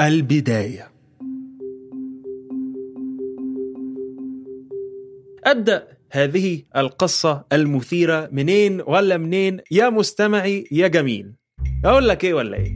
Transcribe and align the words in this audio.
البداية. 0.00 0.90
أبدأ 5.44 5.88
هذه 6.10 6.62
القصة 6.76 7.44
المثيرة 7.52 8.28
منين 8.32 8.80
ولا 8.86 9.16
منين؟ 9.18 9.60
يا 9.70 9.90
مستمعي 9.90 10.64
يا 10.72 10.88
جميل. 10.88 11.32
أقول 11.84 12.08
لك 12.08 12.24
إيه 12.24 12.34
ولا 12.34 12.56
إيه؟ 12.56 12.72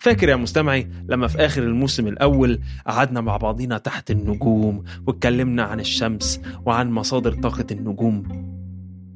فاكر 0.00 0.28
يا 0.28 0.36
مستمعي 0.36 0.88
لما 1.08 1.26
في 1.26 1.38
آخر 1.38 1.62
الموسم 1.62 2.06
الأول 2.06 2.60
قعدنا 2.86 3.20
مع 3.20 3.36
بعضينا 3.36 3.78
تحت 3.78 4.10
النجوم 4.10 4.84
واتكلمنا 5.06 5.62
عن 5.62 5.80
الشمس 5.80 6.40
وعن 6.66 6.90
مصادر 6.90 7.32
طاقة 7.32 7.66
النجوم؟ 7.70 8.48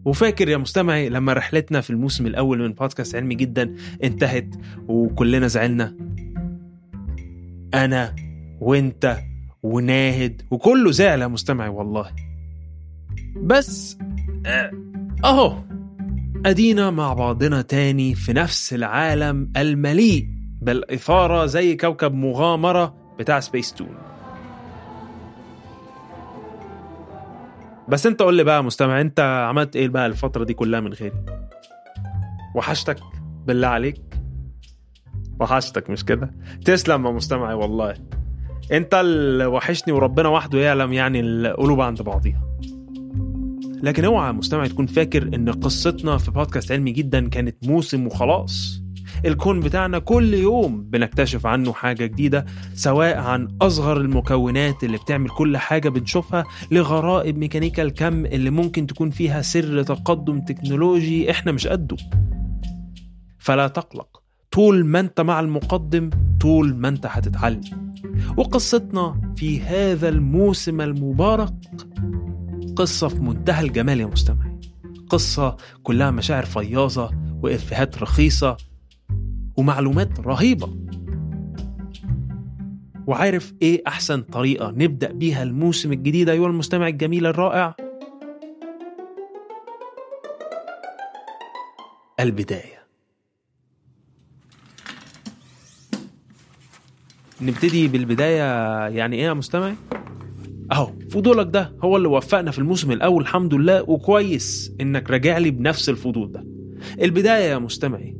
وفاكر 0.04 0.48
يا 0.48 0.56
مستمعي 0.56 1.08
لما 1.08 1.32
رحلتنا 1.32 1.80
في 1.80 1.90
الموسم 1.90 2.26
الأول 2.26 2.58
من 2.58 2.72
بودكاست 2.72 3.16
علمي 3.16 3.34
جدا 3.34 3.74
انتهت 4.04 4.54
وكلنا 4.88 5.46
زعلنا؟ 5.46 5.96
أنا 7.74 8.14
وأنت 8.60 9.18
وناهد 9.62 10.42
وكله 10.50 10.90
زعل 10.90 11.22
يا 11.22 11.26
مستمعي 11.26 11.68
والله. 11.68 12.06
بس 13.36 13.98
آه، 14.46 14.70
أهو 15.24 15.58
أدينا 16.46 16.90
مع 16.90 17.12
بعضنا 17.14 17.62
تاني 17.62 18.14
في 18.14 18.32
نفس 18.32 18.74
العالم 18.74 19.52
المليء 19.56 20.28
بالإثارة 20.62 21.46
زي 21.46 21.76
كوكب 21.76 22.14
مغامرة 22.14 22.94
بتاع 23.18 23.40
سبيس 23.40 23.72
تون 23.72 23.94
بس 27.88 28.06
أنت 28.06 28.22
قول 28.22 28.34
لي 28.36 28.44
بقى 28.44 28.64
مستمع 28.64 29.00
أنت 29.00 29.20
عملت 29.20 29.76
إيه 29.76 29.88
بقى 29.88 30.06
الفترة 30.06 30.44
دي 30.44 30.54
كلها 30.54 30.80
من 30.80 30.92
غيري؟ 30.92 31.24
وحشتك 32.54 32.98
بالله 33.46 33.68
عليك. 33.68 34.00
وحشتك 35.42 35.90
مش 35.90 36.04
كده؟ 36.04 36.34
تسلم 36.64 37.06
يا 37.06 37.10
مستمعي 37.10 37.54
والله. 37.54 37.94
انت 38.72 38.94
اللي 38.94 39.46
وحشني 39.46 39.94
وربنا 39.94 40.28
وحده 40.28 40.58
يعلم 40.58 40.92
يعني 40.92 41.20
القلوب 41.20 41.80
عند 41.80 42.02
بعضيها. 42.02 42.42
لكن 43.82 44.04
اوعى 44.04 44.26
يا 44.26 44.32
مستمع 44.32 44.66
تكون 44.66 44.86
فاكر 44.86 45.22
إن 45.22 45.52
قصتنا 45.52 46.18
في 46.18 46.30
بودكاست 46.30 46.72
علمي 46.72 46.92
جدا 46.92 47.28
كانت 47.28 47.56
موسم 47.66 48.06
وخلاص. 48.06 48.82
الكون 49.24 49.60
بتاعنا 49.60 49.98
كل 49.98 50.34
يوم 50.34 50.82
بنكتشف 50.82 51.46
عنه 51.46 51.72
حاجة 51.72 52.06
جديدة 52.06 52.46
سواء 52.74 53.18
عن 53.18 53.48
أصغر 53.62 53.96
المكونات 53.96 54.84
اللي 54.84 54.96
بتعمل 54.98 55.28
كل 55.30 55.56
حاجة 55.56 55.88
بنشوفها 55.88 56.44
لغرائب 56.70 57.38
ميكانيكا 57.38 57.82
الكم 57.82 58.26
اللي 58.26 58.50
ممكن 58.50 58.86
تكون 58.86 59.10
فيها 59.10 59.42
سر 59.42 59.82
تقدم 59.82 60.40
تكنولوجي 60.40 61.30
إحنا 61.30 61.52
مش 61.52 61.66
قده. 61.66 61.96
فلا 63.38 63.68
تقلق. 63.68 64.21
طول 64.52 64.84
ما 64.84 65.00
انت 65.00 65.20
مع 65.20 65.40
المقدم 65.40 66.10
طول 66.40 66.74
ما 66.74 66.88
انت 66.88 67.06
هتتعلم. 67.06 67.92
وقصتنا 68.36 69.32
في 69.36 69.60
هذا 69.60 70.08
الموسم 70.08 70.80
المبارك 70.80 71.54
قصة 72.76 73.08
في 73.08 73.20
منتهى 73.20 73.66
الجمال 73.66 74.00
يا 74.00 74.06
مستمعي. 74.06 74.60
قصة 75.08 75.56
كلها 75.82 76.10
مشاعر 76.10 76.44
فياضة 76.44 77.10
وإفيهات 77.42 78.02
رخيصة 78.02 78.56
ومعلومات 79.56 80.20
رهيبة. 80.20 80.76
وعارف 83.06 83.54
إيه 83.62 83.82
أحسن 83.86 84.22
طريقة 84.22 84.70
نبدأ 84.70 85.12
بيها 85.12 85.42
الموسم 85.42 85.92
الجديد 85.92 86.28
أيها 86.28 86.46
المستمع 86.46 86.88
الجميل 86.88 87.26
الرائع؟ 87.26 87.74
البداية. 92.20 92.81
نبتدي 97.42 97.88
بالبداية 97.88 98.42
يعني 98.88 99.16
إيه 99.16 99.22
يا 99.22 99.32
مستمعي؟ 99.34 99.74
أهو 100.72 100.90
فضولك 101.10 101.46
ده 101.50 101.72
هو 101.82 101.96
اللي 101.96 102.08
وفقنا 102.08 102.50
في 102.50 102.58
الموسم 102.58 102.92
الأول 102.92 103.22
الحمد 103.22 103.54
لله 103.54 103.82
وكويس 103.90 104.72
إنك 104.80 105.10
راجع 105.10 105.38
لي 105.38 105.50
بنفس 105.50 105.88
الفضول 105.88 106.32
ده. 106.32 106.44
البداية 107.02 107.50
يا 107.50 107.58
مستمعي. 107.58 108.16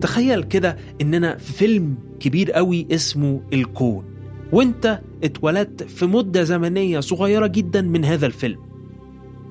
تخيل 0.00 0.42
كده 0.42 0.76
إننا 1.00 1.36
في 1.36 1.52
فيلم 1.52 1.94
كبير 2.20 2.52
قوي 2.52 2.86
اسمه 2.90 3.40
الكون 3.52 4.04
وإنت 4.52 5.00
اتولدت 5.24 5.82
في 5.82 6.06
مدة 6.06 6.42
زمنية 6.42 7.00
صغيرة 7.00 7.46
جدا 7.46 7.80
من 7.82 8.04
هذا 8.04 8.26
الفيلم. 8.26 8.58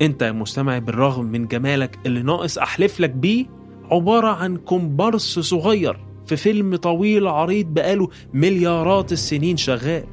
إنت 0.02 0.22
يا 0.22 0.32
مستمعي 0.32 0.80
بالرغم 0.80 1.26
من 1.26 1.48
جمالك 1.48 2.00
اللي 2.06 2.22
ناقص 2.24 2.58
احلف 2.58 3.00
لك 3.00 3.10
بيه 3.10 3.46
عبارة 3.92 4.28
عن 4.28 4.58
كومبارس 4.58 5.40
صغير 5.40 6.07
في 6.28 6.36
فيلم 6.36 6.76
طويل 6.76 7.28
عريض 7.28 7.66
بقاله 7.66 8.10
مليارات 8.34 9.12
السنين 9.12 9.58
شغال 9.58 10.04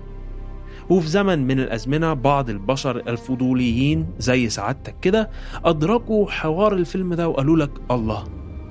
وفي 0.90 1.08
زمن 1.08 1.46
من 1.46 1.60
الأزمنة 1.60 2.12
بعض 2.14 2.50
البشر 2.50 2.96
الفضوليين 2.96 4.06
زي 4.18 4.48
سعادتك 4.48 4.94
كده 5.02 5.30
أدركوا 5.64 6.30
حوار 6.30 6.72
الفيلم 6.74 7.14
ده 7.14 7.28
وقالوا 7.28 7.56
لك 7.56 7.70
الله 7.90 8.24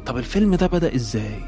طب 0.05 0.17
الفيلم 0.17 0.55
ده 0.55 0.67
بدأ 0.67 0.95
إزاي؟ 0.95 1.39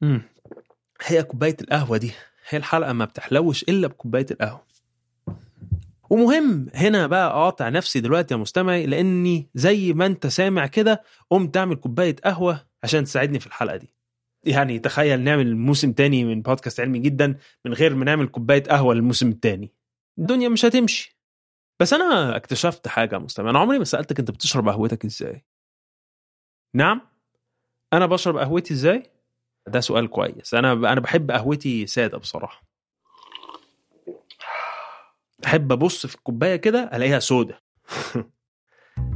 مم. 0.00 0.22
هي 1.06 1.22
كوباية 1.22 1.56
القهوة 1.60 1.96
دي. 1.96 2.12
هي 2.48 2.58
الحلقة 2.58 2.92
ما 2.92 3.04
بتحلوش 3.04 3.62
إلا 3.62 3.86
بكوباية 3.86 4.26
القهوة. 4.30 4.64
ومهم 6.10 6.66
هنا 6.74 7.06
بقى 7.06 7.26
أقاطع 7.26 7.68
نفسي 7.68 8.00
دلوقتي 8.00 8.34
يا 8.34 8.38
مستمعي 8.38 8.86
لأني 8.86 9.48
زي 9.54 9.92
ما 9.92 10.06
أنت 10.06 10.26
سامع 10.26 10.66
كده 10.66 11.02
قمت 11.30 11.54
تعمل 11.54 11.76
كوباية 11.76 12.16
قهوة 12.24 12.66
عشان 12.82 13.04
تساعدني 13.04 13.40
في 13.40 13.46
الحلقة 13.46 13.76
دي. 13.76 13.94
يعني 14.44 14.78
تخيل 14.78 15.20
نعمل 15.20 15.56
موسم 15.56 15.92
تاني 15.92 16.24
من 16.24 16.42
بودكاست 16.42 16.80
علمي 16.80 16.98
جدا 16.98 17.38
من 17.64 17.72
غير 17.72 17.94
ما 17.94 18.04
نعمل 18.04 18.28
كوباية 18.28 18.62
قهوة 18.62 18.94
للموسم 18.94 19.28
التاني. 19.28 19.72
الدنيا 20.18 20.48
مش 20.48 20.64
هتمشي. 20.64 21.18
بس 21.80 21.92
أنا 21.92 22.36
اكتشفت 22.36 22.88
حاجة 22.88 23.14
يا 23.14 23.18
مستمع 23.20 23.50
أنا 23.50 23.58
عمري 23.58 23.78
ما 23.78 23.84
سألتك 23.84 24.18
أنت 24.18 24.30
بتشرب 24.30 24.68
قهوتك 24.68 25.04
إزاي. 25.04 25.44
نعم؟ 26.74 27.00
أنا 27.92 28.06
بشرب 28.06 28.36
قهوتي 28.36 28.74
إزاي؟ 28.74 29.13
ده 29.68 29.80
سؤال 29.80 30.06
كويس. 30.10 30.54
أنا 30.54 30.72
أنا 30.72 31.00
بحب 31.00 31.30
قهوتي 31.30 31.86
سادة 31.86 32.18
بصراحة. 32.18 32.64
أحب 35.46 35.72
أبص 35.72 36.06
في 36.06 36.14
الكوباية 36.14 36.56
كده 36.56 36.90
ألاقيها 36.94 37.18
سودة. 37.18 37.62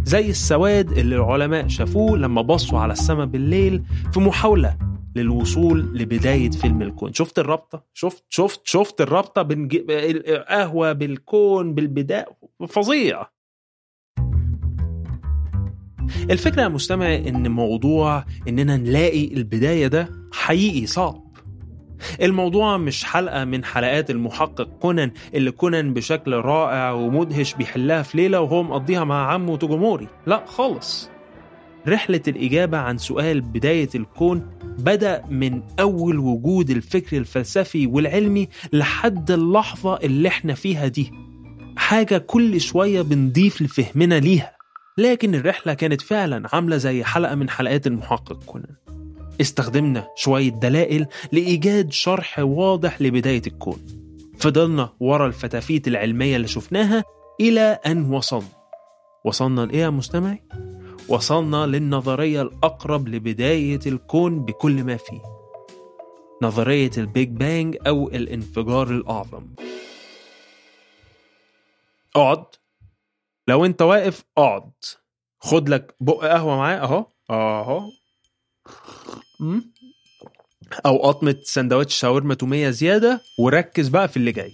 زي 0.04 0.30
السواد 0.30 0.90
اللي 0.98 1.16
العلماء 1.16 1.68
شافوه 1.68 2.18
لما 2.18 2.42
بصوا 2.42 2.78
على 2.78 2.92
السماء 2.92 3.26
بالليل 3.26 3.84
في 4.12 4.20
محاولة 4.20 4.78
للوصول 5.16 5.98
لبداية 5.98 6.50
فيلم 6.50 6.82
الكون. 6.82 7.12
شفت 7.12 7.38
الرابطة؟ 7.38 7.84
شفت 7.94 8.24
شفت 8.28 8.60
شفت 8.64 9.00
الرابطة 9.00 9.42
بين 9.42 9.68
القهوة 9.72 10.92
بالكون 10.92 11.74
بالبداية. 11.74 12.26
فظيع. 12.68 13.26
الفكرة 16.30 16.62
يا 16.62 16.68
مستمع 16.68 17.14
إن 17.14 17.50
موضوع 17.50 18.24
إننا 18.48 18.76
نلاقي 18.76 19.34
البداية 19.34 19.86
ده 19.86 20.17
حقيقي 20.32 20.86
صعب. 20.86 21.28
الموضوع 22.22 22.76
مش 22.76 23.04
حلقة 23.04 23.44
من 23.44 23.64
حلقات 23.64 24.10
المحقق 24.10 24.68
كونان 24.80 25.10
اللي 25.34 25.50
كونان 25.50 25.94
بشكل 25.94 26.32
رائع 26.32 26.90
ومدهش 26.90 27.54
بيحلها 27.54 28.02
في 28.02 28.16
ليلة 28.16 28.40
وهو 28.40 28.62
مقضيها 28.62 29.04
مع 29.04 29.32
عمه 29.32 29.56
توجوموري. 29.56 30.08
لا 30.26 30.44
خالص. 30.46 31.10
رحلة 31.88 32.22
الإجابة 32.28 32.78
عن 32.78 32.98
سؤال 32.98 33.40
بداية 33.40 33.88
الكون 33.94 34.50
بدأ 34.64 35.24
من 35.30 35.62
أول 35.80 36.18
وجود 36.18 36.70
الفكر 36.70 37.16
الفلسفي 37.16 37.86
والعلمي 37.86 38.48
لحد 38.72 39.30
اللحظة 39.30 39.96
اللي 39.96 40.28
إحنا 40.28 40.54
فيها 40.54 40.86
دي. 40.86 41.12
حاجة 41.76 42.18
كل 42.18 42.60
شوية 42.60 43.02
بنضيف 43.02 43.62
لفهمنا 43.62 44.20
ليها. 44.20 44.52
لكن 44.98 45.34
الرحلة 45.34 45.74
كانت 45.74 46.00
فعلا 46.00 46.48
عاملة 46.52 46.76
زي 46.76 47.04
حلقة 47.04 47.34
من 47.34 47.50
حلقات 47.50 47.86
المحقق 47.86 48.44
كونان. 48.44 48.74
استخدمنا 49.40 50.08
شوية 50.16 50.48
دلائل 50.50 51.06
لإيجاد 51.32 51.92
شرح 51.92 52.38
واضح 52.38 53.02
لبداية 53.02 53.42
الكون. 53.46 53.86
فضلنا 54.38 54.92
ورا 55.00 55.26
الفتافيت 55.26 55.88
العلمية 55.88 56.36
اللي 56.36 56.48
شفناها 56.48 57.04
إلى 57.40 57.60
أن 57.60 58.12
وصلنا. 58.12 58.48
وصلنا 59.24 59.60
لإيه 59.60 59.78
يا 59.78 59.90
مستمعي؟ 59.90 60.42
وصلنا 61.08 61.66
للنظرية 61.66 62.42
الأقرب 62.42 63.08
لبداية 63.08 63.80
الكون 63.86 64.44
بكل 64.44 64.84
ما 64.84 64.96
فيه. 64.96 65.22
نظرية 66.42 66.90
ال 66.98 67.06
Big 67.06 67.28
Bang 67.28 67.76
أو 67.86 68.08
الانفجار 68.08 68.90
الأعظم. 68.90 69.46
اقعد 72.16 72.44
لو 73.48 73.64
أنت 73.64 73.82
واقف 73.82 74.24
اقعد 74.38 74.72
خد 75.40 75.68
لك 75.68 75.94
بق 76.00 76.24
قهوة 76.24 76.56
معاه 76.56 76.76
أهو. 76.76 77.06
أهو. 77.30 77.90
أو 80.86 80.96
قطمة 81.08 81.36
سندوتش 81.42 81.94
شاورما 81.94 82.34
تومية 82.34 82.70
زيادة 82.70 83.20
وركز 83.38 83.88
بقى 83.88 84.08
في 84.08 84.16
اللي 84.16 84.32
جاي. 84.32 84.52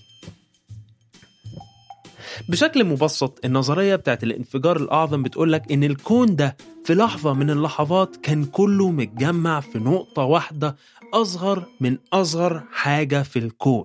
بشكل 2.49 2.85
مبسط 2.85 3.45
النظرية 3.45 3.97
بتاعت 3.97 4.23
الانفجار 4.25 4.77
الأعظم 4.77 5.23
بتقولك 5.23 5.73
إن 5.73 5.85
الكون 5.85 6.37
ده 6.37 6.57
في 6.85 6.95
لحظة 6.95 7.33
من 7.33 7.51
اللحظات 7.51 8.17
كان 8.17 8.45
كله 8.45 8.91
متجمع 8.91 9.61
في 9.61 9.79
نقطة 9.79 10.23
واحدة 10.23 10.77
أصغر 11.15 11.65
من 11.81 11.99
أصغر 12.13 12.63
حاجة 12.73 13.23
في 13.23 13.39
الكون. 13.39 13.85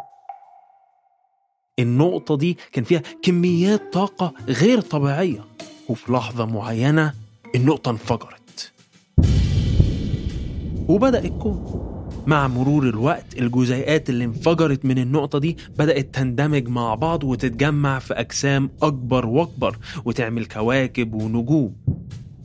النقطة 1.79 2.37
دي 2.37 2.57
كان 2.71 2.83
فيها 2.83 3.01
كميات 3.23 3.93
طاقة 3.93 4.33
غير 4.47 4.81
طبيعية 4.81 5.45
وفي 5.89 6.11
لحظة 6.11 6.45
معينة 6.45 7.13
النقطة 7.55 7.91
انفجرت. 7.91 8.38
وبدأ 10.89 11.19
الكون. 11.19 11.85
مع 12.27 12.47
مرور 12.47 12.89
الوقت 12.89 13.37
الجزيئات 13.37 14.09
اللي 14.09 14.23
انفجرت 14.23 14.85
من 14.85 14.97
النقطة 14.97 15.39
دي 15.39 15.57
بدأت 15.77 16.15
تندمج 16.15 16.67
مع 16.67 16.95
بعض 16.95 17.23
وتتجمع 17.23 17.99
في 17.99 18.13
أجسام 18.13 18.69
أكبر 18.81 19.25
وأكبر 19.25 19.77
وتعمل 20.05 20.45
كواكب 20.45 21.13
ونجوم. 21.13 21.75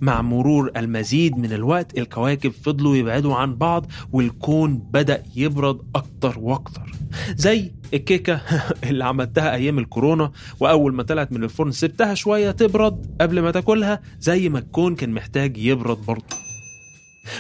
مع 0.00 0.22
مرور 0.22 0.70
المزيد 0.76 1.38
من 1.38 1.52
الوقت 1.52 1.98
الكواكب 1.98 2.50
فضلوا 2.50 2.96
يبعدوا 2.96 3.34
عن 3.34 3.54
بعض 3.54 3.86
والكون 4.12 4.78
بدأ 4.78 5.22
يبرد 5.36 5.78
أكتر 5.94 6.38
وأكتر. 6.38 6.92
زي 7.36 7.72
الكيكة 7.94 8.40
اللي 8.90 9.04
عملتها 9.04 9.54
أيام 9.54 9.78
الكورونا 9.78 10.32
وأول 10.60 10.94
ما 10.94 11.02
طلعت 11.02 11.32
من 11.32 11.44
الفرن 11.44 11.72
سبتها 11.72 12.14
شوية 12.14 12.50
تبرد 12.50 13.16
قبل 13.20 13.40
ما 13.40 13.50
تاكلها 13.50 14.00
زي 14.20 14.48
ما 14.48 14.58
الكون 14.58 14.94
كان 14.94 15.10
محتاج 15.10 15.56
يبرد 15.58 15.98
برضه. 16.06 16.43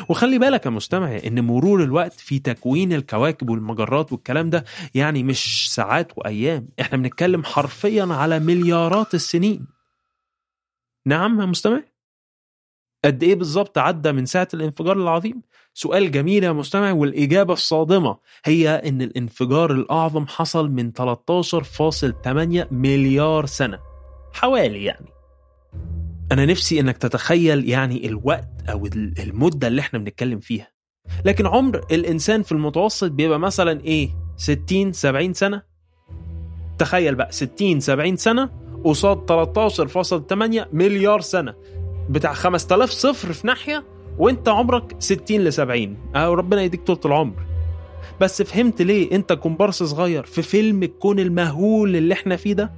وخلي 0.08 0.38
بالك 0.38 0.66
يا 0.66 0.70
مستمع 0.70 1.16
إن 1.26 1.40
مرور 1.44 1.82
الوقت 1.82 2.12
في 2.12 2.38
تكوين 2.38 2.92
الكواكب 2.92 3.50
والمجرات 3.50 4.12
والكلام 4.12 4.50
ده 4.50 4.64
يعني 4.94 5.22
مش 5.22 5.74
ساعات 5.74 6.12
وأيام 6.16 6.68
إحنا 6.80 6.98
بنتكلم 6.98 7.44
حرفيا 7.44 8.04
على 8.10 8.38
مليارات 8.38 9.14
السنين. 9.14 9.66
نعم 11.06 11.40
يا 11.40 11.46
مستمع؟ 11.46 11.82
قد 13.04 13.22
إيه 13.22 13.34
بالظبط 13.34 13.78
عدى 13.78 14.12
من 14.12 14.26
ساعة 14.26 14.48
الانفجار 14.54 14.96
العظيم؟ 14.96 15.42
سؤال 15.74 16.10
جميل 16.10 16.44
يا 16.44 16.52
مستمع 16.52 16.92
والإجابة 16.92 17.52
الصادمة 17.52 18.18
هي 18.44 18.68
إن 18.68 19.02
الانفجار 19.02 19.72
الأعظم 19.72 20.26
حصل 20.26 20.70
من 20.70 20.92
13.8 20.92 22.72
مليار 22.72 23.46
سنة. 23.46 23.78
حوالي 24.32 24.84
يعني. 24.84 25.13
أنا 26.32 26.46
نفسي 26.46 26.80
إنك 26.80 26.96
تتخيل 26.98 27.68
يعني 27.70 28.06
الوقت 28.08 28.48
أو 28.68 28.86
المدة 29.18 29.68
اللي 29.68 29.80
إحنا 29.80 29.98
بنتكلم 29.98 30.40
فيها. 30.40 30.68
لكن 31.24 31.46
عمر 31.46 31.80
الإنسان 31.92 32.42
في 32.42 32.52
المتوسط 32.52 33.10
بيبقى 33.10 33.38
مثلا 33.38 33.80
إيه؟ 33.80 34.10
60 34.36 34.92
70 34.92 35.32
سنة؟ 35.32 35.62
تخيل 36.78 37.14
بقى 37.14 37.32
60 37.32 37.80
70 37.80 38.16
سنة 38.16 38.50
قصاد 38.84 39.26
13.8 40.62 40.74
مليار 40.74 41.20
سنة 41.20 41.54
بتاع 42.10 42.32
5000 42.32 42.90
صفر 42.90 43.32
في 43.32 43.46
ناحية 43.46 43.84
وأنت 44.18 44.48
عمرك 44.48 44.96
60 44.98 45.40
ل 45.40 45.52
70 45.52 45.96
أو 46.16 46.34
ربنا 46.34 46.62
يديك 46.62 46.82
طول 46.82 46.98
العمر. 47.04 47.46
بس 48.20 48.42
فهمت 48.42 48.82
ليه 48.82 49.12
أنت 49.12 49.32
كومبارس 49.32 49.82
صغير 49.82 50.22
في 50.22 50.42
فيلم 50.42 50.82
الكون 50.82 51.18
المهول 51.18 51.96
اللي 51.96 52.14
إحنا 52.14 52.36
فيه 52.36 52.52
ده؟ 52.52 52.72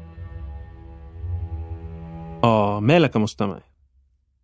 آه 2.46 2.80
مالك 2.80 3.14
يا 3.16 3.20
مستمع 3.20 3.60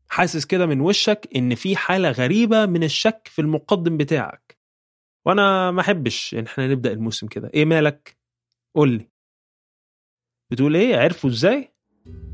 حاسس 0.08 0.44
كده 0.44 0.66
من 0.66 0.80
وشك 0.80 1.28
إن 1.36 1.54
في 1.54 1.76
حالة 1.76 2.10
غريبة 2.10 2.66
من 2.66 2.84
الشك 2.84 3.28
في 3.30 3.40
المقدم 3.42 3.96
بتاعك. 3.96 4.58
وأنا 5.26 5.70
ما 5.70 5.80
أحبش 5.80 6.34
إن 6.34 6.44
إحنا 6.44 6.68
نبدأ 6.68 6.92
الموسم 6.92 7.26
كده. 7.26 7.50
إيه 7.54 7.64
مالك؟ 7.64 8.16
قول 8.74 8.88
لي. 8.88 9.08
بتقول 10.50 10.76
إيه؟ 10.76 10.96
عرفوا 10.96 11.30
إزاي؟ 11.30 11.74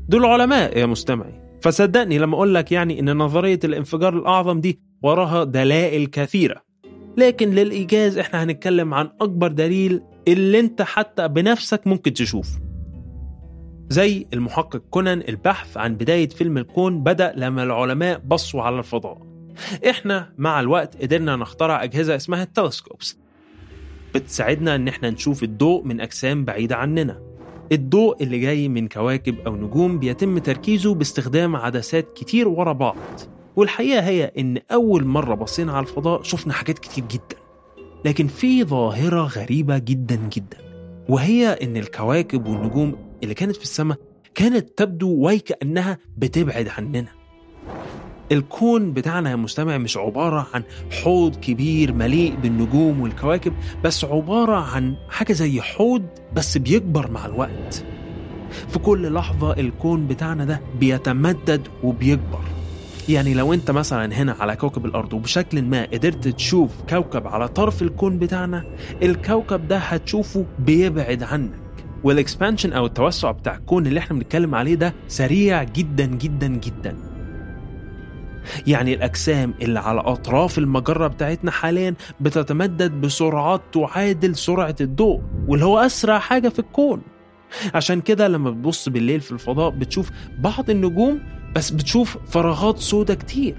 دول 0.09 0.25
علماء 0.25 0.77
يا 0.77 0.85
مستمعي. 0.85 1.59
فصدقني 1.61 2.17
لما 2.17 2.35
أقول 2.35 2.55
لك 2.55 2.71
يعني 2.71 2.99
إن 2.99 3.17
نظرية 3.17 3.59
الانفجار 3.63 4.17
الأعظم 4.17 4.59
دي 4.61 4.81
وراها 5.03 5.43
دلائل 5.43 6.07
كثيرة. 6.07 6.63
لكن 7.17 7.49
للإيجاز 7.49 8.17
إحنا 8.17 8.43
هنتكلم 8.43 8.93
عن 8.93 9.09
أكبر 9.21 9.47
دليل 9.47 10.01
اللي 10.27 10.59
أنت 10.59 10.81
حتى 10.81 11.27
بنفسك 11.27 11.87
ممكن 11.87 12.13
تشوفه. 12.13 12.68
زي 13.89 14.25
المحقق 14.33 14.81
كونان 14.89 15.23
البحث 15.29 15.77
عن 15.77 15.95
بداية 15.95 16.29
فيلم 16.29 16.57
الكون 16.57 17.03
بدأ 17.03 17.33
لما 17.35 17.63
العلماء 17.63 18.21
بصوا 18.27 18.61
على 18.61 18.79
الفضاء. 18.79 19.17
إحنا 19.89 20.33
مع 20.37 20.59
الوقت 20.59 21.01
قدرنا 21.01 21.35
نخترع 21.35 21.83
أجهزة 21.83 22.15
اسمها 22.15 22.43
التلسكوبس. 22.43 23.17
بتساعدنا 24.15 24.75
إن 24.75 24.87
إحنا 24.87 25.09
نشوف 25.09 25.43
الضوء 25.43 25.83
من 25.83 26.01
أجسام 26.01 26.45
بعيدة 26.45 26.75
عننا. 26.75 27.21
الضوء 27.71 28.23
اللي 28.23 28.39
جاي 28.39 28.69
من 28.69 28.87
كواكب 28.87 29.35
أو 29.47 29.55
نجوم 29.55 29.99
بيتم 29.99 30.37
تركيزه 30.37 30.93
باستخدام 30.93 31.55
عدسات 31.55 32.13
كتير 32.13 32.47
ورا 32.47 32.73
بعض. 32.73 32.97
والحقيقة 33.55 34.03
هي 34.03 34.31
إن 34.37 34.57
أول 34.71 35.05
مرة 35.05 35.35
بصينا 35.35 35.73
على 35.73 35.85
الفضاء 35.85 36.23
شفنا 36.23 36.53
حاجات 36.53 36.79
كتير 36.79 37.03
جدا. 37.11 37.41
لكن 38.05 38.27
في 38.27 38.63
ظاهرة 38.63 39.21
غريبة 39.21 39.77
جدا 39.77 40.15
جدا 40.15 40.57
وهي 41.09 41.47
إن 41.47 41.77
الكواكب 41.77 42.47
والنجوم 42.47 43.08
اللي 43.23 43.33
كانت 43.33 43.55
في 43.55 43.63
السماء 43.63 43.97
كانت 44.35 44.69
تبدو 44.77 45.29
وكأنها 45.29 45.97
بتبعد 46.17 46.67
عننا. 46.77 47.07
الكون 48.31 48.93
بتاعنا 48.93 49.31
يا 49.31 49.35
مستمع 49.35 49.77
مش 49.77 49.97
عبارة 49.97 50.47
عن 50.53 50.63
حوض 50.91 51.35
كبير 51.35 51.93
مليء 51.93 52.35
بالنجوم 52.35 53.01
والكواكب 53.01 53.53
بس 53.83 54.05
عبارة 54.05 54.55
عن 54.55 54.95
حاجة 55.09 55.33
زي 55.33 55.61
حوض 55.61 56.05
بس 56.33 56.57
بيكبر 56.57 57.11
مع 57.11 57.25
الوقت. 57.25 57.83
في 58.69 58.79
كل 58.79 59.13
لحظة 59.13 59.53
الكون 59.53 60.07
بتاعنا 60.07 60.45
ده 60.45 60.61
بيتمدد 60.79 61.67
وبيكبر. 61.83 62.41
يعني 63.09 63.33
لو 63.33 63.53
انت 63.53 63.71
مثلا 63.71 64.13
هنا 64.15 64.35
على 64.39 64.55
كوكب 64.55 64.85
الأرض 64.85 65.13
وبشكل 65.13 65.61
ما 65.61 65.83
قدرت 65.83 66.27
تشوف 66.27 66.71
كوكب 66.89 67.27
على 67.27 67.47
طرف 67.47 67.81
الكون 67.81 68.17
بتاعنا 68.19 68.63
الكوكب 69.03 69.67
ده 69.67 69.77
هتشوفه 69.77 70.45
بيبعد 70.59 71.23
عنك. 71.23 71.51
والاكسبانشن 72.03 72.73
أو 72.73 72.85
التوسع 72.85 73.31
بتاع 73.31 73.55
الكون 73.55 73.87
اللي 73.87 73.99
إحنا 73.99 74.17
بنتكلم 74.17 74.55
عليه 74.55 74.75
ده 74.75 74.93
سريع 75.07 75.63
جدا 75.63 76.05
جدا 76.05 76.47
جدا. 76.47 76.95
يعني 78.67 78.93
الأجسام 78.93 79.53
اللي 79.61 79.79
على 79.79 79.99
أطراف 79.99 80.57
المجرة 80.57 81.07
بتاعتنا 81.07 81.51
حاليا 81.51 81.95
بتتمدد 82.21 82.91
بسرعات 82.91 83.61
تعادل 83.73 84.35
سرعة 84.35 84.75
الضوء 84.81 85.21
واللي 85.47 85.65
هو 85.65 85.79
أسرع 85.79 86.19
حاجة 86.19 86.49
في 86.49 86.59
الكون. 86.59 87.01
عشان 87.73 88.01
كده 88.01 88.27
لما 88.27 88.49
بتبص 88.51 88.89
بالليل 88.89 89.21
في 89.21 89.31
الفضاء 89.31 89.69
بتشوف 89.69 90.09
بعض 90.39 90.69
النجوم 90.69 91.19
بس 91.55 91.69
بتشوف 91.69 92.17
فراغات 92.27 92.77
سودة 92.79 93.15
كتير. 93.15 93.55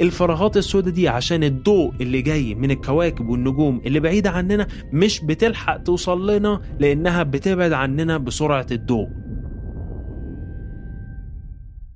الفراغات 0.00 0.56
السوداء 0.56 0.92
دي 0.94 1.08
عشان 1.08 1.44
الضوء 1.44 1.94
اللي 2.00 2.22
جاي 2.22 2.54
من 2.54 2.70
الكواكب 2.70 3.28
والنجوم 3.28 3.82
اللي 3.86 4.00
بعيدة 4.00 4.30
عننا 4.30 4.66
مش 4.92 5.24
بتلحق 5.24 5.76
توصل 5.76 6.30
لنا 6.30 6.60
لأنها 6.80 7.22
بتبعد 7.22 7.72
عننا 7.72 8.18
بسرعة 8.18 8.66
الضوء. 8.72 9.08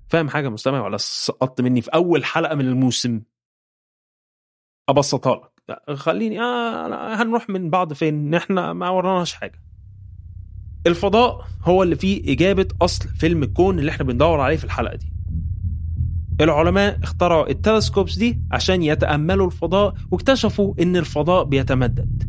فاهم 0.08 0.28
حاجة 0.28 0.48
مستمع 0.48 0.84
ولا 0.84 0.96
سقطت 0.96 1.60
مني 1.60 1.80
في 1.82 1.90
أول 1.94 2.24
حلقة 2.24 2.54
من 2.54 2.64
الموسم؟ 2.68 3.20
أبسطها 4.88 5.36
لك. 5.68 5.96
خليني 5.96 6.40
آه 6.40 7.22
هنروح 7.22 7.50
من 7.50 7.70
بعض 7.70 7.92
فين؟ 7.92 8.34
إحنا 8.34 8.72
ما 8.72 8.88
وراناش 8.90 9.34
حاجة. 9.34 9.62
الفضاء 10.86 11.46
هو 11.62 11.82
اللي 11.82 11.96
فيه 11.96 12.32
إجابة 12.32 12.68
أصل 12.82 13.08
فيلم 13.08 13.42
الكون 13.42 13.78
اللي 13.78 13.90
إحنا 13.90 14.04
بندور 14.04 14.40
عليه 14.40 14.56
في 14.56 14.64
الحلقة 14.64 14.96
دي. 14.96 15.12
العلماء 16.40 16.98
اخترعوا 17.02 17.50
التلسكوبس 17.50 18.16
دي 18.18 18.40
عشان 18.52 18.82
يتأملوا 18.82 19.46
الفضاء 19.46 19.94
واكتشفوا 20.10 20.74
إن 20.82 20.96
الفضاء 20.96 21.44
بيتمدد. 21.44 22.22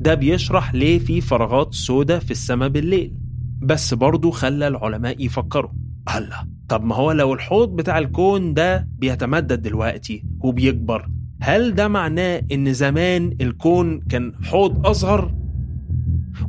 ده 0.00 0.14
بيشرح 0.14 0.74
ليه 0.74 0.98
في 0.98 1.20
فراغات 1.20 1.74
سوداء 1.74 2.18
في 2.18 2.30
السماء 2.30 2.68
بالليل. 2.68 3.14
بس 3.62 3.94
برضه 3.94 4.30
خلى 4.30 4.68
العلماء 4.68 5.24
يفكروا. 5.24 5.70
الله 6.16 6.36
طب 6.68 6.84
ما 6.84 6.94
هو 6.94 7.12
لو 7.12 7.34
الحوض 7.34 7.76
بتاع 7.76 7.98
الكون 7.98 8.54
ده 8.54 8.88
بيتمدد 8.98 9.62
دلوقتي 9.62 10.24
وبيكبر 10.40 11.08
هل 11.40 11.74
ده 11.74 11.88
معناه 11.88 12.42
إن 12.52 12.72
زمان 12.72 13.36
الكون 13.40 14.00
كان 14.00 14.32
حوض 14.44 14.86
أصغر؟ 14.86 15.34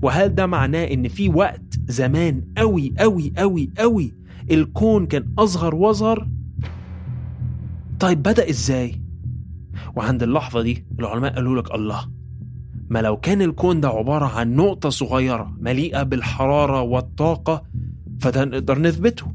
وهل 0.01 0.35
ده 0.35 0.45
معناه 0.45 0.83
إن 0.83 1.07
في 1.07 1.29
وقت 1.29 1.79
زمان 1.87 2.41
قوي 2.57 2.93
قوي 2.99 3.33
قوي 3.37 3.69
قوي 3.77 4.13
الكون 4.51 5.05
كان 5.05 5.25
أصغر 5.39 5.75
وأصغر؟ 5.75 6.27
طيب 8.03 8.23
بدأ 8.23 8.49
إزاي؟ 8.49 9.01
وعند 9.95 10.23
اللحظة 10.23 10.61
دي 10.61 10.85
العلماء 10.99 11.35
قالوا 11.35 11.61
لك 11.61 11.75
الله 11.75 12.09
ما 12.89 12.99
لو 13.01 13.17
كان 13.17 13.41
الكون 13.41 13.81
ده 13.81 13.89
عبارة 13.89 14.25
عن 14.25 14.55
نقطة 14.55 14.89
صغيرة 14.89 15.53
مليئة 15.59 16.03
بالحرارة 16.03 16.81
والطاقة 16.81 17.63
فده 18.21 18.45
نقدر 18.45 18.79
نثبته. 18.79 19.25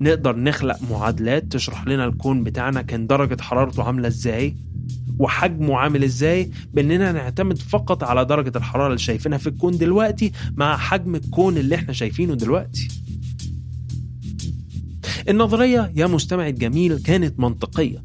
نقدر 0.00 0.36
نخلق 0.36 0.76
معادلات 0.90 1.42
تشرح 1.52 1.86
لنا 1.86 2.04
الكون 2.04 2.44
بتاعنا 2.44 2.82
كان 2.82 3.06
درجة 3.06 3.42
حرارته 3.42 3.82
عاملة 3.82 4.08
إزاي 4.08 4.56
وحجمه 5.18 5.76
عامل 5.76 6.04
إزاي 6.04 6.50
بإننا 6.74 7.12
نعتمد 7.12 7.58
فقط 7.58 8.04
على 8.04 8.24
درجة 8.24 8.52
الحرارة 8.56 8.86
اللي 8.86 8.98
شايفينها 8.98 9.38
في 9.38 9.46
الكون 9.46 9.78
دلوقتي 9.78 10.32
مع 10.56 10.76
حجم 10.76 11.14
الكون 11.14 11.56
اللي 11.56 11.74
إحنا 11.74 11.92
شايفينه 11.92 12.34
دلوقتي. 12.34 12.88
النظرية 15.28 15.92
يا 15.96 16.06
مستمع 16.06 16.48
الجميل 16.48 16.98
كانت 16.98 17.40
منطقية. 17.40 18.04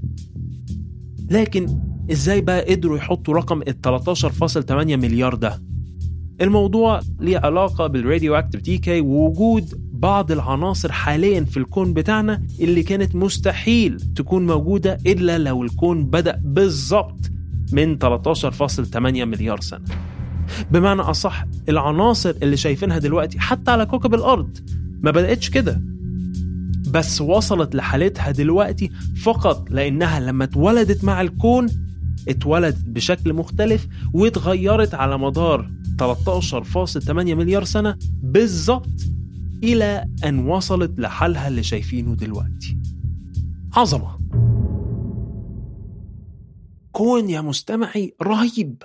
لكن 1.29 1.79
إزاي 2.11 2.41
بقى 2.41 2.75
قدروا 2.75 2.97
يحطوا 2.97 3.33
رقم 3.33 3.61
ال 3.61 3.81
13.8 3.81 4.71
مليار 4.71 5.35
ده؟ 5.35 5.61
الموضوع 6.41 6.99
ليه 7.19 7.37
علاقة 7.37 7.87
بالراديو 7.87 8.35
اكتيف 8.35 8.61
ديكي 8.61 9.01
ووجود 9.01 9.81
بعض 9.93 10.31
العناصر 10.31 10.91
حاليا 10.91 11.43
في 11.43 11.57
الكون 11.57 11.93
بتاعنا 11.93 12.41
اللي 12.59 12.83
كانت 12.83 13.15
مستحيل 13.15 13.99
تكون 14.15 14.45
موجودة 14.47 14.97
إلا 15.05 15.37
لو 15.37 15.63
الكون 15.63 16.05
بدأ 16.05 16.41
بالظبط 16.43 17.19
من 17.71 17.97
13.8 17.99 18.97
مليار 18.97 19.61
سنة. 19.61 19.85
بمعنى 20.71 21.01
أصح 21.01 21.45
العناصر 21.69 22.33
اللي 22.43 22.57
شايفينها 22.57 22.97
دلوقتي 22.97 23.39
حتى 23.39 23.71
على 23.71 23.85
كوكب 23.85 24.13
الأرض 24.13 24.57
ما 25.01 25.11
بدأتش 25.11 25.49
كده. 25.49 25.81
بس 26.95 27.21
وصلت 27.21 27.75
لحالتها 27.75 28.31
دلوقتي 28.31 28.89
فقط 29.23 29.69
لأنها 29.71 30.19
لما 30.19 30.43
اتولدت 30.43 31.03
مع 31.03 31.21
الكون 31.21 31.67
اتولدت 32.27 32.85
بشكل 32.85 33.33
مختلف 33.33 33.87
واتغيرت 34.13 34.93
على 34.93 35.17
مدار 35.17 35.71
13.8 35.97 37.09
مليار 37.09 37.63
سنة 37.63 37.97
بالظبط 38.23 38.89
إلى 39.63 40.05
أن 40.25 40.47
وصلت 40.47 40.99
لحالها 40.99 41.47
اللي 41.47 41.63
شايفينه 41.63 42.15
دلوقتي. 42.15 42.77
عظمة. 43.73 44.19
كون 46.91 47.29
يا 47.29 47.41
مستمعي 47.41 48.15
رهيب 48.21 48.83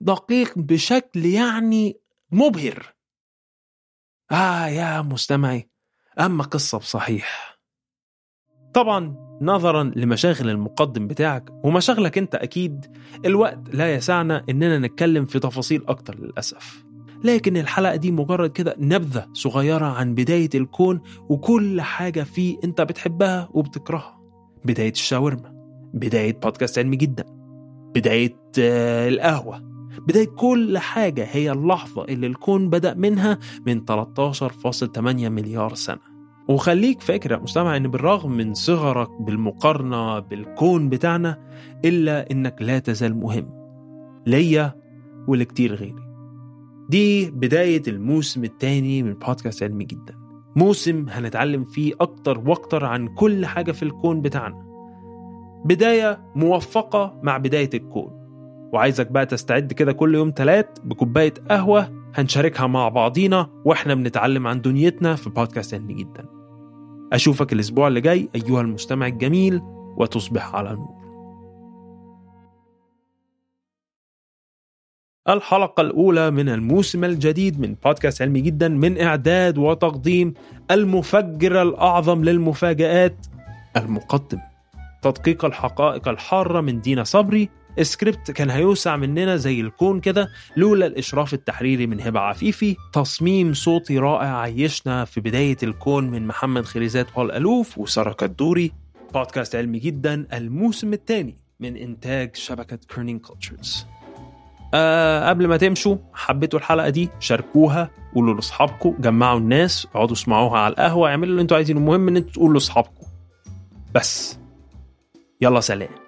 دقيق 0.00 0.58
بشكل 0.58 1.26
يعني 1.26 2.00
مبهر. 2.30 2.94
آه 4.32 4.66
يا 4.66 5.02
مستمعي 5.02 5.70
أما 6.20 6.44
قصة 6.44 6.78
بصحيح. 6.78 7.58
طبعا 8.74 9.16
نظرا 9.42 9.92
لمشاغل 9.96 10.50
المقدم 10.50 11.06
بتاعك 11.06 11.50
ومشاغلك 11.64 12.18
أنت 12.18 12.34
أكيد 12.34 12.86
الوقت 13.26 13.58
لا 13.74 13.94
يسعنا 13.94 14.44
إننا 14.50 14.78
نتكلم 14.78 15.24
في 15.24 15.38
تفاصيل 15.38 15.84
أكتر 15.88 16.18
للأسف. 16.18 16.84
لكن 17.24 17.56
الحلقة 17.56 17.96
دي 17.96 18.12
مجرد 18.12 18.52
كده 18.52 18.74
نبذة 18.78 19.26
صغيرة 19.32 19.86
عن 19.86 20.14
بداية 20.14 20.50
الكون 20.54 21.00
وكل 21.28 21.80
حاجة 21.80 22.22
فيه 22.22 22.58
أنت 22.64 22.80
بتحبها 22.80 23.48
وبتكرهها. 23.52 24.18
بداية 24.64 24.90
الشاورما 24.92 25.52
بداية 25.94 26.32
بودكاست 26.40 26.78
علمي 26.78 26.96
جدا 26.96 27.24
بداية 27.94 28.36
آه 28.60 29.08
القهوة 29.08 29.58
بداية 29.98 30.26
كل 30.26 30.78
حاجة 30.78 31.26
هي 31.30 31.52
اللحظة 31.52 32.04
اللي 32.04 32.26
الكون 32.26 32.70
بدأ 32.70 32.94
منها 32.94 33.38
من 33.66 33.84
13.8 33.84 34.98
مليار 35.28 35.74
سنة. 35.74 36.07
وخليك 36.48 37.00
فاكر 37.00 37.32
يا 37.32 37.36
مستمع 37.36 37.76
إن 37.76 37.88
بالرغم 37.88 38.32
من 38.32 38.54
صغرك 38.54 39.10
بالمقارنة 39.22 40.18
بالكون 40.18 40.88
بتاعنا 40.88 41.38
إلا 41.84 42.30
إنك 42.30 42.56
لا 42.62 42.78
تزال 42.78 43.16
مهم. 43.16 43.50
ليا 44.26 44.74
ولكتير 45.28 45.74
غيري. 45.74 46.08
دي 46.88 47.30
بداية 47.30 47.82
الموسم 47.88 48.44
الثاني 48.44 49.02
من 49.02 49.14
بودكاست 49.14 49.62
علمي 49.62 49.84
جدا. 49.84 50.14
موسم 50.56 51.06
هنتعلم 51.08 51.64
فيه 51.64 51.92
أكتر 52.00 52.38
وأكتر 52.46 52.84
عن 52.84 53.08
كل 53.08 53.46
حاجة 53.46 53.72
في 53.72 53.82
الكون 53.82 54.20
بتاعنا. 54.20 54.64
بداية 55.64 56.20
موفقة 56.34 57.20
مع 57.22 57.38
بداية 57.38 57.70
الكون. 57.74 58.10
وعايزك 58.72 59.12
بقى 59.12 59.26
تستعد 59.26 59.72
كده 59.72 59.92
كل 59.92 60.14
يوم 60.14 60.30
تلات 60.30 60.78
بكوباية 60.84 61.34
قهوة 61.50 61.88
هنشاركها 62.14 62.66
مع 62.66 62.88
بعضينا 62.88 63.50
وإحنا 63.64 63.94
بنتعلم 63.94 64.46
عن 64.46 64.60
دنيتنا 64.60 65.14
في 65.14 65.30
بودكاست 65.30 65.74
علمي 65.74 65.94
جدا. 65.94 66.37
أشوفك 67.12 67.52
الأسبوع 67.52 67.88
اللي 67.88 68.00
جاي 68.00 68.28
أيها 68.34 68.60
المستمع 68.60 69.06
الجميل 69.06 69.60
وتصبح 69.96 70.54
على 70.54 70.70
نور. 70.70 70.98
الحلقة 75.28 75.80
الأولى 75.80 76.30
من 76.30 76.48
الموسم 76.48 77.04
الجديد 77.04 77.60
من 77.60 77.74
بودكاست 77.84 78.22
علمي 78.22 78.40
جدا 78.40 78.68
من 78.68 79.00
إعداد 79.00 79.58
وتقديم 79.58 80.34
المفجر 80.70 81.62
الأعظم 81.62 82.24
للمفاجآت 82.24 83.26
المقدم. 83.76 84.38
تدقيق 85.02 85.44
الحقائق 85.44 86.08
الحارة 86.08 86.60
من 86.60 86.80
دينا 86.80 87.04
صبري 87.04 87.48
سكريبت 87.84 88.30
كان 88.30 88.50
هيوسع 88.50 88.96
مننا 88.96 89.36
زي 89.36 89.60
الكون 89.60 90.00
كده 90.00 90.28
لولا 90.56 90.86
الإشراف 90.86 91.34
التحريري 91.34 91.86
من 91.86 92.00
هبة 92.00 92.20
عفيفي 92.20 92.76
تصميم 92.92 93.54
صوتي 93.54 93.98
رائع 93.98 94.38
عيشنا 94.40 95.04
في 95.04 95.20
بداية 95.20 95.56
الكون 95.62 96.10
من 96.10 96.26
محمد 96.26 96.64
خريزات 96.64 97.06
والألوف 97.18 97.78
وسارة 97.78 98.12
كدوري 98.12 98.72
بودكاست 99.14 99.56
علمي 99.56 99.78
جدا 99.78 100.26
الموسم 100.32 100.92
الثاني 100.92 101.36
من 101.60 101.76
إنتاج 101.76 102.36
شبكة 102.36 102.78
Kerning 102.94 103.20
Cultures 103.20 103.86
أه 104.74 105.28
قبل 105.28 105.46
ما 105.46 105.56
تمشوا 105.56 105.96
حبيتوا 106.12 106.58
الحلقة 106.58 106.88
دي؟ 106.88 107.08
شاركوها 107.20 107.90
قولوا 108.14 108.34
لأصحابكم 108.34 108.94
جمعوا 108.98 109.38
الناس 109.38 109.86
اقعدوا 109.94 110.12
اسمعوها 110.14 110.58
على 110.58 110.72
القهوة 110.72 111.10
اعملوا 111.10 111.30
اللي 111.30 111.42
أنتوا 111.42 111.56
عايزينه 111.56 111.80
المهم 111.80 112.08
إن 112.08 112.16
أنتوا 112.16 112.32
تقولوا 112.32 112.54
لأصحابكم. 112.54 113.06
بس 113.94 114.38
يلا 115.40 115.60
سلام. 115.60 116.07